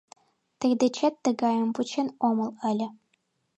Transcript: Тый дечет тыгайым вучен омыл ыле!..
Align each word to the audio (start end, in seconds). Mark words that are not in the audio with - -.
Тый 0.59 0.71
дечет 0.81 1.15
тыгайым 1.23 1.69
вучен 1.75 2.07
омыл 2.27 2.49
ыле!.. 2.69 2.87